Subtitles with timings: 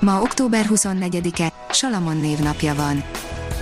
[0.00, 3.04] Ma október 24-e, Salamon névnapja van.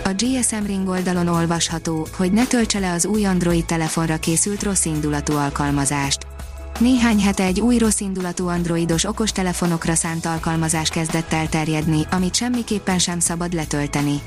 [0.04, 5.32] A GSM Ring oldalon olvasható, hogy ne töltse le az új Android telefonra készült rosszindulatú
[5.32, 6.26] alkalmazást.
[6.78, 13.20] Néhány hete egy új rosszindulatú androidos okostelefonokra szánt alkalmazás kezdett el terjedni, amit semmiképpen sem
[13.20, 14.20] szabad letölteni.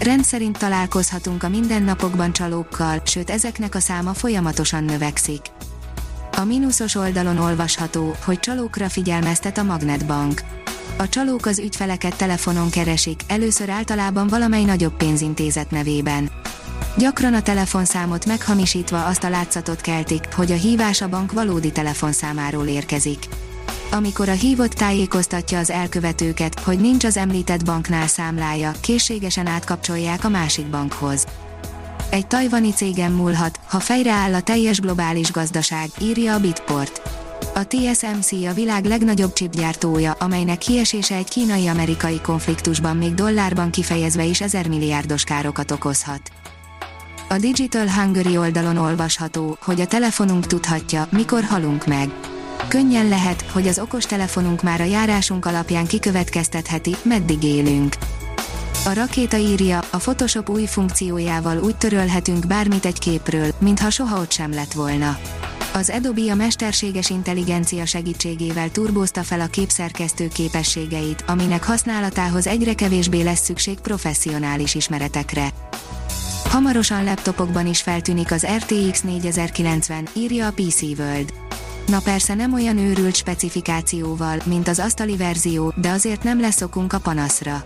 [0.00, 5.40] Rendszerint találkozhatunk a mindennapokban csalókkal, sőt ezeknek a száma folyamatosan növekszik.
[6.36, 10.40] A mínuszos oldalon olvasható, hogy csalókra figyelmeztet a Magnetbank.
[10.96, 16.30] A csalók az ügyfeleket telefonon keresik, először általában valamely nagyobb pénzintézet nevében.
[16.96, 22.66] Gyakran a telefonszámot meghamisítva azt a látszatot keltik, hogy a hívás a bank valódi telefonszámáról
[22.66, 23.18] érkezik.
[23.90, 30.28] Amikor a hívott tájékoztatja az elkövetőket, hogy nincs az említett banknál számlája, készségesen átkapcsolják a
[30.28, 31.26] másik bankhoz.
[32.10, 37.19] Egy tajvani cégem múlhat, ha fejreáll a teljes globális gazdaság, írja a Bitport.
[37.54, 44.40] A TSMC a világ legnagyobb chipgyártója, amelynek kiesése egy kínai-amerikai konfliktusban még dollárban kifejezve is
[44.40, 46.20] ezer milliárdos károkat okozhat.
[47.28, 52.10] A Digital Hungary oldalon olvasható, hogy a telefonunk tudhatja, mikor halunk meg.
[52.68, 57.94] Könnyen lehet, hogy az okostelefonunk már a járásunk alapján kikövetkeztetheti, meddig élünk.
[58.84, 64.32] A rakéta írja, a Photoshop új funkciójával úgy törölhetünk bármit egy képről, mintha soha ott
[64.32, 65.18] sem lett volna.
[65.72, 73.22] Az Adobe a mesterséges intelligencia segítségével turbózta fel a képszerkesztő képességeit, aminek használatához egyre kevésbé
[73.22, 75.48] lesz szükség professzionális ismeretekre.
[76.44, 81.32] Hamarosan laptopokban is feltűnik az RTX 4090, írja a PC World.
[81.86, 86.92] Na persze nem olyan őrült specifikációval, mint az asztali verzió, de azért nem lesz okunk
[86.92, 87.62] a panaszra.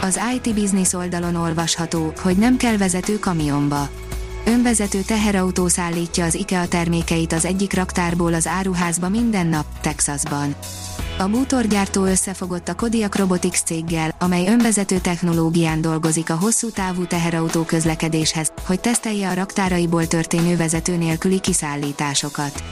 [0.00, 3.88] Az IT Business oldalon olvasható, hogy nem kell vezető kamionba.
[4.50, 10.54] Önvezető teherautó szállítja az IKEA termékeit az egyik raktárból az áruházba minden nap, Texasban.
[11.18, 17.62] A bútorgyártó összefogott a Kodiak Robotics céggel, amely önvezető technológián dolgozik a hosszú távú teherautó
[17.62, 22.62] közlekedéshez, hogy tesztelje a raktáraiból történő vezető nélküli kiszállításokat.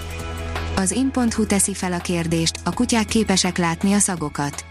[0.77, 4.65] Az in.hu teszi fel a kérdést, a kutyák képesek látni a szagokat.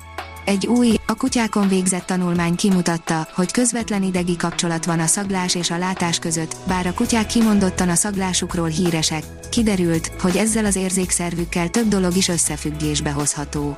[0.47, 5.71] Egy új, a kutyákon végzett tanulmány kimutatta, hogy közvetlen idegi kapcsolat van a szaglás és
[5.71, 11.69] a látás között, bár a kutyák kimondottan a szaglásukról híresek, kiderült, hogy ezzel az érzékszervükkel
[11.69, 13.77] több dolog is összefüggésbe hozható.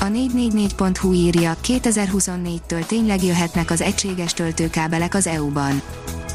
[0.00, 5.82] A 444.hu írja, 2024-től tényleg jöhetnek az egységes töltőkábelek az EU-ban.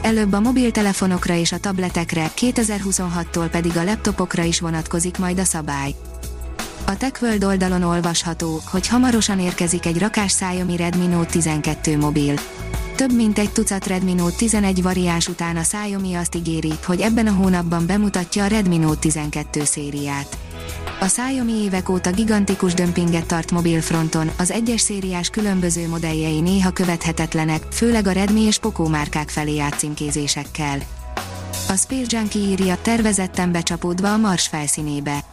[0.02, 5.96] Előbb a mobiltelefonokra és a tabletekre, 2026-tól pedig a laptopokra is vonatkozik majd a szabály.
[6.86, 12.34] A TechWorld oldalon olvasható, hogy hamarosan érkezik egy rakás Xiaomi Redmi Note 12 mobil.
[12.96, 17.28] Több mint egy tucat Redmi Note 11 variáns után a Xiaomi azt ígéri, hogy ebben
[17.28, 20.38] a hónapban bemutatja a Redmi Note 12 szériát.
[21.00, 27.64] A Xiaomi évek óta gigantikus dömpinget tart mobilfronton, az egyes szériás különböző modelljei néha követhetetlenek,
[27.72, 30.78] főleg a Redmi és Poco márkák felé átcímkézésekkel.
[31.68, 35.24] A Space Junkie írja tervezetten becsapódva a Mars felszínébe.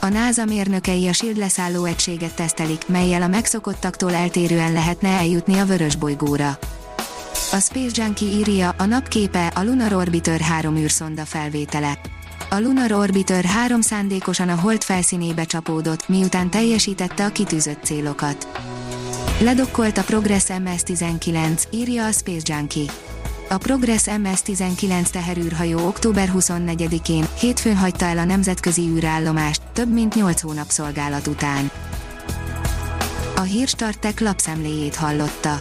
[0.00, 5.64] A NASA mérnökei a Shield leszálló egységet tesztelik, melyel a megszokottaktól eltérően lehetne eljutni a
[5.64, 6.58] vörös bolygóra.
[7.52, 11.98] A Space Junkie írja, a napképe a Lunar Orbiter 3 űrszonda felvétele.
[12.50, 18.48] A Lunar Orbiter 3 szándékosan a hold felszínébe csapódott, miután teljesítette a kitűzött célokat.
[19.40, 22.86] Ledokkolt a Progress MS-19, írja a Space Junkie.
[23.48, 30.40] A Progress MS-19 teherűrhajó október 24-én, hétfőn hagyta el a nemzetközi űrállomást, több mint 8
[30.40, 31.70] hónap szolgálat után.
[33.36, 35.60] A Hírstartek lapszemléjét hallotta.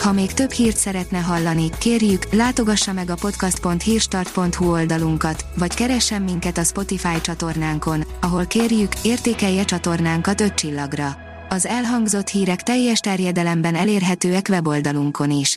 [0.00, 6.58] Ha még több hírt szeretne hallani, kérjük, látogassa meg a podcast.hírstart.hu oldalunkat, vagy keressen minket
[6.58, 11.16] a Spotify csatornánkon, ahol kérjük, értékelje csatornánkat 5 csillagra.
[11.48, 15.56] Az elhangzott hírek teljes terjedelemben elérhetőek weboldalunkon is.